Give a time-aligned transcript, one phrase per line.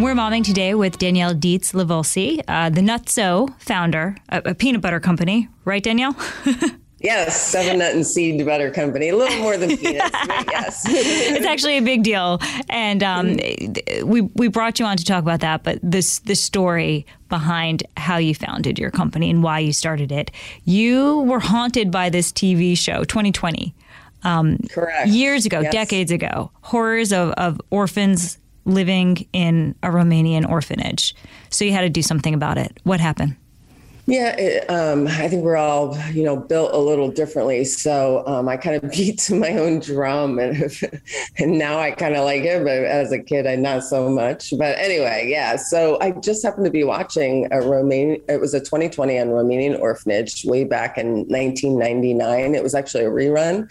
[0.00, 4.98] We're momming today with Danielle Dietz Livolsi, uh, the Nutso founder, a, a peanut butter
[4.98, 6.16] company, right, Danielle?
[7.02, 9.08] Yes, Seven Nut and Seed Butter Company.
[9.08, 10.84] A little more than peanuts, but yes.
[10.86, 13.38] it's actually a big deal, and um,
[14.04, 15.62] we we brought you on to talk about that.
[15.62, 20.30] But this the story behind how you founded your company and why you started it.
[20.66, 23.74] You were haunted by this TV show, 2020.
[24.22, 25.08] Um, Correct.
[25.08, 25.72] Years ago, yes.
[25.72, 28.36] decades ago, horrors of, of orphans
[28.70, 31.14] living in a Romanian orphanage.
[31.50, 32.78] So you had to do something about it.
[32.84, 33.36] What happened?
[34.10, 37.64] Yeah, it, um, I think we're all, you know, built a little differently.
[37.64, 40.72] So um, I kind of beat to my own drum, and
[41.38, 44.52] and now I kind of like it, but as a kid, I not so much.
[44.58, 45.54] But anyway, yeah.
[45.54, 48.20] So I just happened to be watching a Romanian.
[48.28, 52.56] It was a 2020 on Romanian orphanage way back in 1999.
[52.56, 53.70] It was actually a rerun,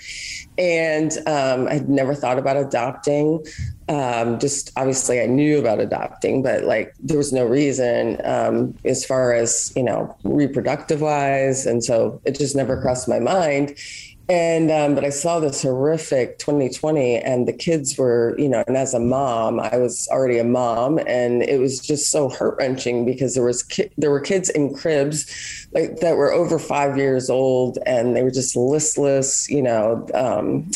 [0.58, 3.44] and um, I'd never thought about adopting
[3.89, 9.03] um, just obviously I knew about adopting, but like there was no reason um, as
[9.03, 13.75] far as you know reproductive wise, and so it just never crossed my mind.
[14.30, 18.77] And um, but I saw this horrific 2020, and the kids were, you know, and
[18.77, 23.05] as a mom, I was already a mom, and it was just so heart wrenching
[23.05, 27.27] because there was ki- there were kids in cribs like that were over five years
[27.31, 30.70] old, and they were just listless, you know, um,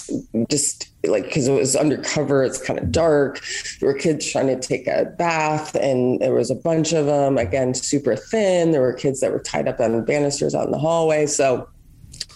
[0.49, 3.39] just like because it was undercover it's kind of dark.
[3.79, 7.37] There were kids trying to take a bath and there was a bunch of them
[7.37, 8.71] again super thin.
[8.71, 11.25] There were kids that were tied up on banisters out in the hallway.
[11.25, 11.67] So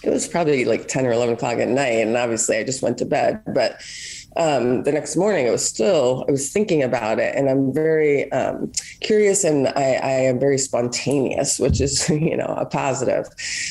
[0.02, 2.98] it was probably like 10 or 11 o'clock at night and obviously i just went
[2.98, 3.80] to bed but
[4.38, 8.30] um, the next morning, it was still, I was thinking about it and I'm very
[8.30, 13.26] um, curious and I, I, am very spontaneous, which is, you know, a positive.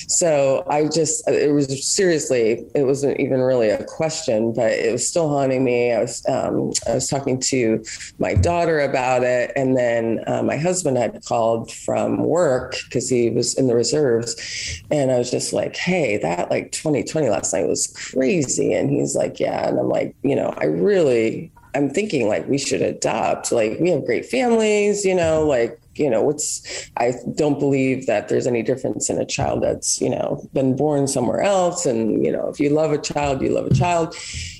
[0.09, 5.07] So I just, it was seriously, it wasn't even really a question, but it was
[5.07, 5.93] still haunting me.
[5.93, 7.81] I was, um, I was talking to
[8.19, 9.53] my daughter about it.
[9.55, 14.83] And then uh, my husband had called from work because he was in the reserves.
[14.91, 18.73] And I was just like, hey, that like 2020 last night was crazy.
[18.73, 19.69] And he's like, yeah.
[19.69, 23.51] And I'm like, you know, I really, I'm thinking like we should adopt.
[23.51, 28.29] Like we have great families, you know, like, you know, what's, I don't believe that
[28.29, 31.85] there's any difference in a child that's, you know, been born somewhere else.
[31.85, 34.15] And, you know, if you love a child, you love a child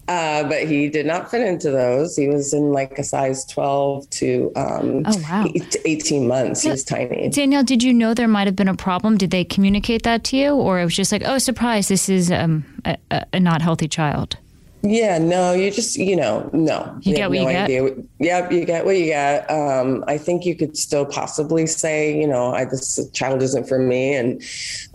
[0.09, 2.17] Uh, but he did not fit into those.
[2.17, 5.47] He was in like a size 12 to um, oh, wow.
[5.85, 6.63] 18 months.
[6.63, 7.29] He was tiny.
[7.29, 9.17] Danielle, did you know there might have been a problem?
[9.17, 12.31] Did they communicate that to you, or it was just like, oh, surprise, this is
[12.31, 12.99] um, a,
[13.33, 14.37] a not healthy child?
[14.87, 16.99] Yeah, no, you just, you know, no.
[17.01, 17.91] You get what no you idea.
[17.91, 18.05] get.
[18.19, 19.51] Yep, you get what you get.
[19.51, 23.79] Um, I think you could still possibly say, you know, I, this child isn't for
[23.79, 24.43] me and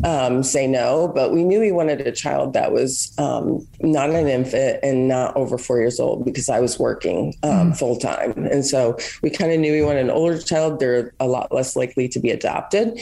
[0.04, 1.08] um, say no.
[1.08, 5.36] But we knew we wanted a child that was um, not an infant and not
[5.36, 7.76] over four years old because I was working mm.
[7.76, 8.34] full time.
[8.46, 10.80] And so we kind of knew we wanted an older child.
[10.80, 13.00] They're a lot less likely to be adopted.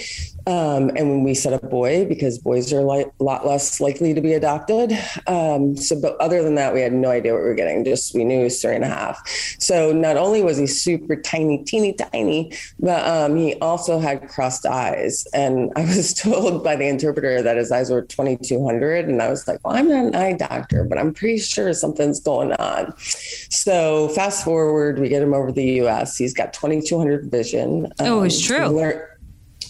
[0.47, 4.21] Um, and when we said a boy, because boys are a lot less likely to
[4.21, 4.97] be adopted.
[5.27, 7.83] Um, so, but other than that, we had no idea what we were getting.
[7.83, 9.27] Just we knew he was three and a half.
[9.59, 14.65] So not only was he super tiny, teeny tiny, but um, he also had crossed
[14.65, 15.27] eyes.
[15.33, 19.09] And I was told by the interpreter that his eyes were 2200.
[19.09, 22.21] And I was like, well, I'm not an eye doctor, but I'm pretty sure something's
[22.21, 22.93] going on.
[22.97, 26.15] So fast forward, we get him over the US.
[26.15, 27.91] He's got 2200 vision.
[27.99, 29.13] oh, it's true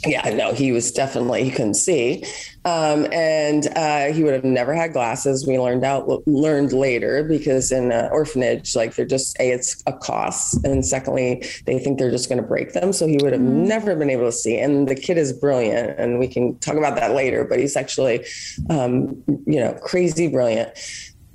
[0.05, 2.23] yeah, no, he was definitely he couldn't see,
[2.65, 5.47] um, and uh, he would have never had glasses.
[5.47, 9.93] We learned out learned later because in an orphanage, like they're just a it's a
[9.93, 12.93] cost, and secondly, they think they're just going to break them.
[12.93, 13.65] So he would have mm-hmm.
[13.65, 14.57] never been able to see.
[14.57, 17.43] And the kid is brilliant, and we can talk about that later.
[17.43, 18.25] But he's actually,
[18.69, 20.69] um, you know, crazy brilliant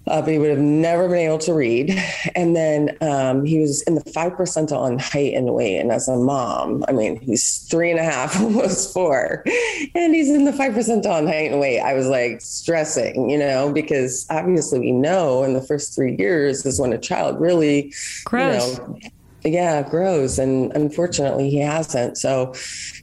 [0.06, 1.96] uh, but he would have never been able to read.
[2.34, 5.78] And then um, he was in the five percentile on height and weight.
[5.78, 9.44] And as a mom, I mean, he's three and a half, almost four,
[9.94, 11.80] and he's in the five percentile on height and weight.
[11.80, 16.64] I was like stressing, you know, because obviously we know in the first three years
[16.66, 17.92] is when a child really,
[18.24, 18.78] Gross.
[18.78, 18.98] you know,
[19.44, 20.38] yeah, grows.
[20.38, 22.16] And unfortunately, he hasn't.
[22.16, 22.54] So,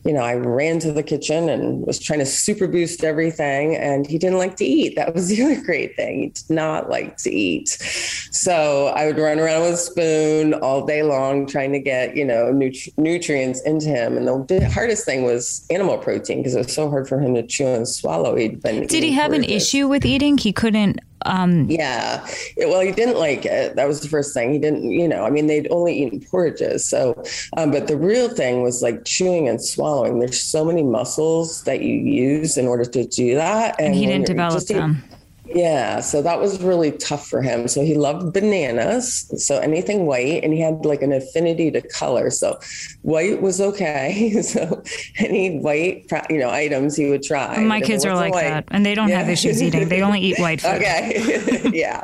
[0.06, 3.76] you know, I ran to the kitchen and was trying to super boost everything.
[3.76, 4.96] And he didn't like to eat.
[4.96, 6.20] That was the other great thing.
[6.20, 7.70] He did not like to eat.
[8.32, 12.26] So I would run around with a spoon all day long trying to get, you
[12.26, 14.18] know, nut- nutrients into him.
[14.18, 17.46] And the hardest thing was animal protein because it was so hard for him to
[17.46, 18.36] chew and swallow.
[18.36, 18.88] He'd been.
[18.88, 20.38] Did he have an issue with eating?
[20.38, 22.26] He couldn't um, yeah.
[22.58, 23.76] Well, he didn't like it.
[23.76, 24.54] That was the first thing.
[24.54, 26.86] He didn't, you know, I mean, they'd only eaten porridges.
[26.86, 27.22] So,
[27.58, 30.20] um, but the real thing was like chewing and swallowing.
[30.20, 33.76] There's so many muscles that you use in order to do that.
[33.80, 35.04] And, and he didn't develop them.
[35.56, 37.68] Yeah, so that was really tough for him.
[37.68, 42.30] So he loved bananas, so anything white, and he had like an affinity to color.
[42.30, 42.60] So
[43.02, 44.36] white was okay.
[44.50, 44.82] So
[45.18, 47.60] any white, you know, items he would try.
[47.60, 49.20] My kids are like white, that, and they don't yeah.
[49.20, 49.88] have issues eating.
[49.90, 50.76] They only eat white food.
[50.76, 52.04] Okay, yeah.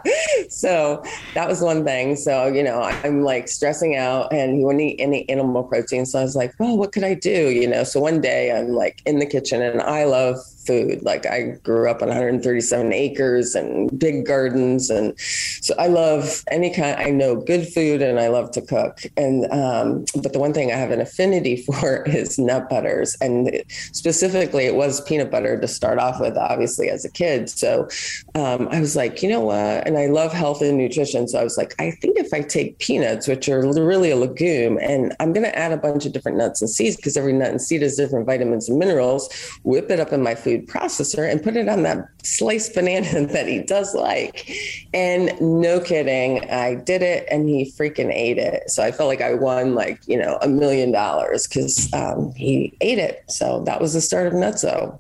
[0.50, 1.04] So
[1.34, 2.16] that was one thing.
[2.16, 6.06] So you know, I'm like stressing out, and he wouldn't eat any animal protein.
[6.06, 7.50] So I was like, well, what could I do?
[7.50, 11.04] You know, so one day I'm like in the kitchen, and I love food.
[11.04, 16.74] Like I grew up on 137 acres and big gardens, and so I love any
[16.74, 17.00] kind.
[17.00, 19.02] I know good food, and I love to cook.
[19.18, 23.64] And um, but the one thing I have an affinity for is nut butters, and
[23.68, 26.38] specifically, it was peanut butter to start off with.
[26.38, 27.88] Obviously, as a kid, so
[28.36, 29.88] um, I was like, you know what?
[29.88, 32.80] And I love health and nutrition, so I was like, I think if I take
[32.80, 36.38] peanuts, which are really a legume, and I'm going to add a bunch of different
[36.38, 39.30] nuts and seeds because every nut and seed has different vitamins and minerals.
[39.64, 43.26] Whip it up in my food food processor and put it on that sliced banana
[43.28, 44.50] that he does like.
[44.94, 48.70] And no kidding, I did it and he freaking ate it.
[48.70, 52.76] So I felt like I won like, you know, a million dollars because um, he
[52.82, 53.24] ate it.
[53.30, 55.00] So that was the start of Nutso.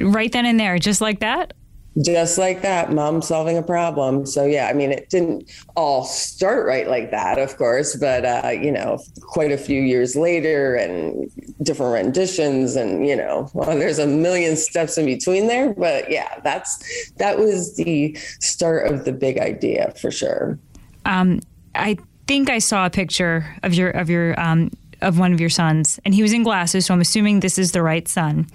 [0.00, 1.52] Right then and there, just like that?
[2.00, 4.24] Just like that mom solving a problem.
[4.24, 8.50] So yeah i mean it didn't all start right like that of course but uh,
[8.50, 11.30] you know quite a few years later and
[11.62, 16.40] different renditions and you know well, there's a million steps in between there but yeah
[16.44, 20.58] that's that was the start of the big idea for sure.
[21.04, 21.40] Um,
[21.74, 25.50] i think i saw a picture of your of your um, of one of your
[25.50, 28.46] sons and he was in glasses so i'm assuming this is the right son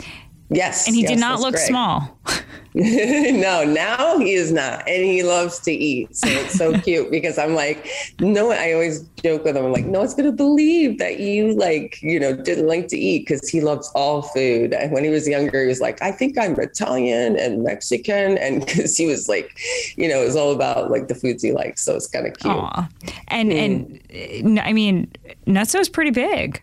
[0.49, 0.87] Yes.
[0.87, 2.17] And he yes, did not look small.
[2.77, 4.87] no, now he is not.
[4.87, 6.15] And he loves to eat.
[6.15, 7.89] So it's so cute because I'm like,
[8.19, 9.65] no, I always joke with him.
[9.65, 12.97] I'm like, no one's going to believe that you like, you know, didn't like to
[12.97, 14.73] eat because he loves all food.
[14.73, 18.37] And when he was younger, he was like, I think I'm Italian and Mexican.
[18.37, 19.57] And because he was like,
[19.95, 21.81] you know, it was all about like the foods he likes.
[21.81, 22.53] So it's kind of cute.
[22.53, 22.87] Aww.
[23.29, 24.39] And, mm.
[24.39, 25.11] and I mean,
[25.47, 26.61] Nutso's pretty big.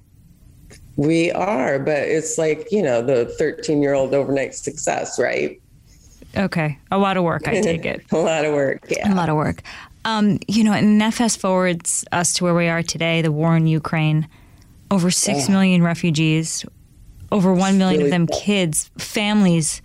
[0.97, 5.61] We are, but it's like, you know, the 13 year old overnight success, right?
[6.37, 6.79] Okay.
[6.91, 8.05] A lot of work, I take it.
[8.13, 9.13] a lot of work, yeah.
[9.13, 9.63] A lot of work.
[10.05, 13.57] Um, you know, and that fast forwards us to where we are today the war
[13.57, 14.29] in Ukraine.
[14.91, 15.55] Over six yeah.
[15.55, 16.65] million refugees,
[17.33, 19.83] over 1 million really of them kids, families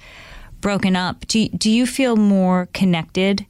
[0.61, 1.25] broken up.
[1.27, 3.45] Do, do you feel more connected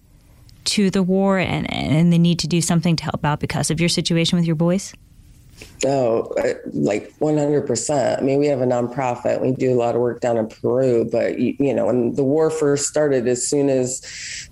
[0.65, 3.79] to the war and, and the need to do something to help out because of
[3.79, 4.93] your situation with your boys?
[5.85, 6.33] Oh,
[6.73, 8.17] like 100%.
[8.17, 9.41] I mean, we have a nonprofit.
[9.41, 12.49] We do a lot of work down in Peru, but, you know, when the war
[12.49, 14.01] first started, as soon as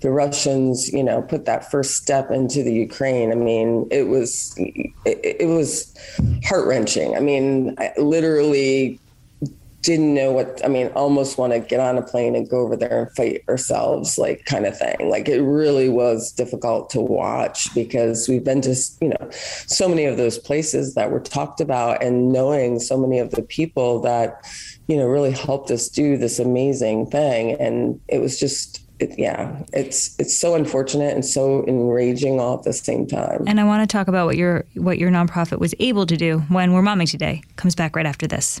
[0.00, 4.54] the Russians, you know, put that first step into the Ukraine, I mean, it was,
[4.56, 5.94] it, it was
[6.44, 7.14] heart wrenching.
[7.14, 8.98] I mean, I literally
[9.82, 12.76] didn't know what I mean, almost want to get on a plane and go over
[12.76, 15.08] there and fight ourselves, like kind of thing.
[15.08, 20.04] Like it really was difficult to watch because we've been to, you know, so many
[20.04, 24.44] of those places that were talked about and knowing so many of the people that,
[24.88, 27.52] you know, really helped us do this amazing thing.
[27.52, 32.64] And it was just it, yeah, it's it's so unfortunate and so enraging all at
[32.64, 33.44] the same time.
[33.46, 36.40] And I want to talk about what your what your nonprofit was able to do
[36.48, 37.42] when we're momming today.
[37.54, 38.60] Comes back right after this.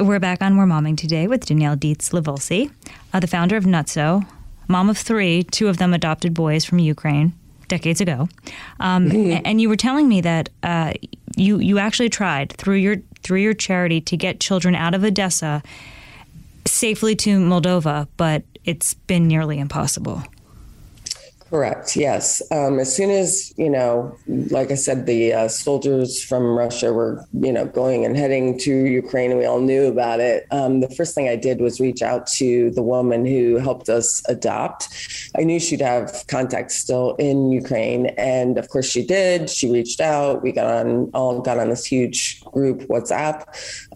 [0.00, 2.70] We're back on We're Momming today with Danielle Dietz Livolsi,
[3.12, 4.24] uh, the founder of Nutso,
[4.68, 7.32] mom of three, two of them adopted boys from Ukraine
[7.66, 8.28] decades ago.
[8.78, 9.42] Um, mm-hmm.
[9.44, 10.92] And you were telling me that uh,
[11.36, 15.64] you you actually tried through your through your charity to get children out of Odessa
[16.64, 20.22] safely to Moldova, but it's been nearly impossible.
[21.50, 21.96] Correct.
[21.96, 22.42] Yes.
[22.50, 27.24] Um, as soon as you know, like I said, the uh, soldiers from Russia were
[27.32, 30.46] you know going and heading to Ukraine, and we all knew about it.
[30.50, 34.22] Um, the first thing I did was reach out to the woman who helped us
[34.28, 34.88] adopt.
[35.38, 39.48] I knew she'd have contacts still in Ukraine, and of course she did.
[39.48, 40.42] She reached out.
[40.42, 43.44] We got on all got on this huge group WhatsApp,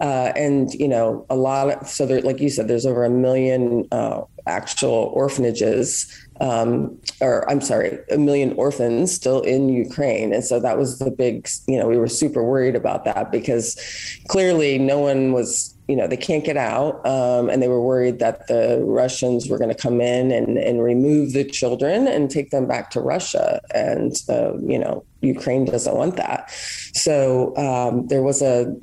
[0.01, 3.11] uh, and you know a lot of so there, like you said, there's over a
[3.11, 10.33] million uh, actual orphanages um, or I'm sorry, a million orphans still in Ukraine.
[10.33, 13.81] And so that was the big, you know, we were super worried about that because
[14.27, 17.07] clearly no one was, you know, they can't get out.
[17.07, 20.83] Um, and they were worried that the Russians were going to come in and, and
[20.83, 23.61] remove the children and take them back to Russia.
[23.73, 26.51] And, uh, you know, Ukraine doesn't want that.
[26.93, 28.75] So um, there was a,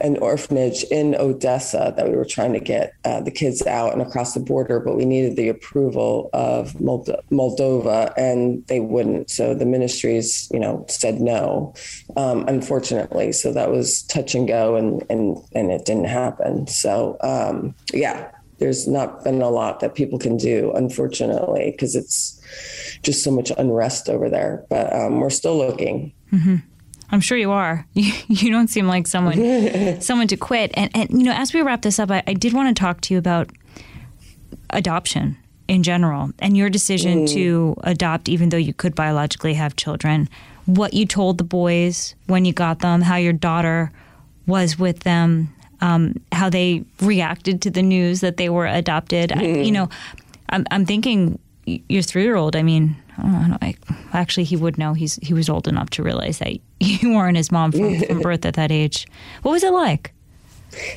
[0.00, 4.02] an orphanage in Odessa that we were trying to get uh, the kids out and
[4.02, 9.30] across the border, but we needed the approval of Moldova, and they wouldn't.
[9.30, 11.74] So the ministries, you know, said no,
[12.16, 13.32] um, unfortunately.
[13.32, 16.66] So that was touch and go, and and and it didn't happen.
[16.66, 22.40] So um, yeah, there's not been a lot that people can do, unfortunately, because it's
[23.02, 24.64] just so much unrest over there.
[24.68, 26.12] But um, we're still looking.
[26.32, 26.56] Mm-hmm.
[27.12, 27.86] I'm sure you are.
[27.94, 30.70] You, you don't seem like someone someone to quit.
[30.74, 33.00] And and you know, as we wrap this up, I, I did want to talk
[33.02, 33.50] to you about
[34.70, 35.36] adoption
[35.68, 37.32] in general and your decision mm.
[37.32, 40.28] to adopt, even though you could biologically have children.
[40.66, 43.92] What you told the boys when you got them, how your daughter
[44.46, 49.30] was with them, um, how they reacted to the news that they were adopted.
[49.30, 49.38] Mm.
[49.38, 49.88] I, you know,
[50.50, 52.56] I'm, I'm thinking your three year old.
[52.56, 53.74] I mean, I,
[54.12, 54.94] I, actually, he would know.
[54.94, 58.44] He's he was old enough to realize that you weren't his mom from, from birth
[58.44, 59.06] at that age.
[59.42, 60.12] What was it like?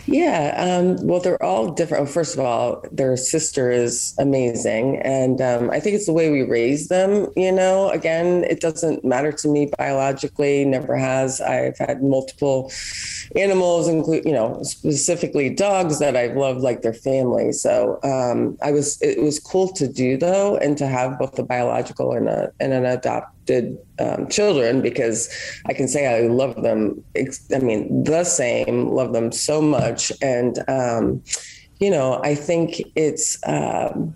[0.05, 2.09] Yeah, um, well, they're all different.
[2.09, 4.97] First of all, their sister is amazing.
[5.01, 7.27] And um, I think it's the way we raise them.
[7.35, 11.41] You know, again, it doesn't matter to me biologically, never has.
[11.41, 12.71] I've had multiple
[13.35, 17.51] animals, include, you know, specifically dogs that I've loved like their family.
[17.51, 21.43] So um, I was, it was cool to do though, and to have both a
[21.43, 25.29] biological and, a, and an adopt adopted um, children because
[25.65, 27.03] I can say I love them.
[27.53, 30.11] I mean, the same, love them so much.
[30.21, 31.23] And, um,
[31.79, 34.15] you know, I think it's, um,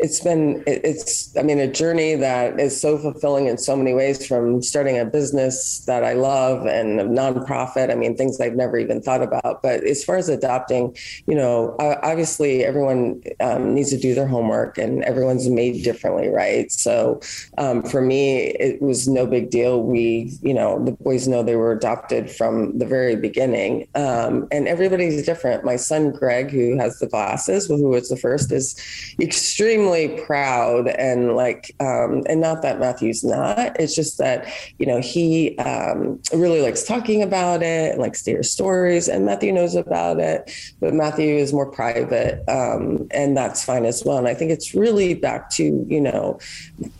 [0.00, 4.26] it's been it's i mean a journey that is so fulfilling in so many ways
[4.26, 8.78] from starting a business that i love and a nonprofit i mean things i've never
[8.78, 9.62] even thought about.
[9.62, 14.78] But as far as adopting you know obviously everyone um, needs to do their homework
[14.78, 16.70] and everyone's made differently right?
[16.70, 17.20] So
[17.56, 19.82] um, for me it was no big deal.
[19.82, 23.88] We you know the boys know they were adopted from the very beginning.
[23.94, 25.64] Um, and everybody's different.
[25.64, 28.76] My son greg who has the glasses who was the first is
[29.20, 34.46] extremely extremely proud and like um, and not that matthew's not it's just that
[34.78, 39.24] you know he um, really likes talking about it and likes to hear stories and
[39.24, 44.18] matthew knows about it but matthew is more private um, and that's fine as well.
[44.18, 46.38] And i think it's really back to you know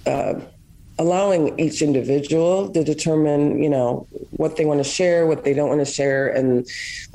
[0.07, 0.35] uh,
[0.99, 5.69] allowing each individual to determine, you know, what they want to share, what they don't
[5.69, 6.67] want to share, and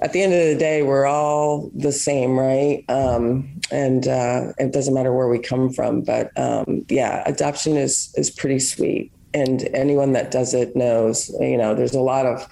[0.02, 2.86] at the end of the day, we're all the same, right?
[2.90, 8.14] Um, and uh, it doesn't matter where we come from, but um, yeah, adoption is
[8.16, 12.48] is pretty sweet, and anyone that does it knows, you know, there's a lot of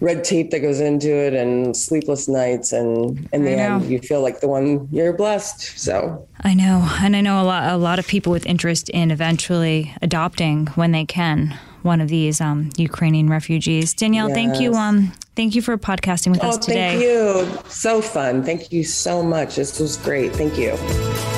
[0.00, 4.22] red tape that goes into it and sleepless nights and in the end you feel
[4.22, 7.98] like the one you're blessed so i know and i know a lot a lot
[7.98, 13.28] of people with interest in eventually adopting when they can one of these um, Ukrainian
[13.28, 13.94] refugees.
[13.94, 14.36] Danielle, yes.
[14.36, 14.74] thank you.
[14.74, 16.90] Um, thank you for podcasting with oh, us today.
[16.90, 17.62] Thank you.
[17.68, 18.42] So fun.
[18.42, 19.56] Thank you so much.
[19.56, 20.32] This was great.
[20.34, 21.37] Thank you.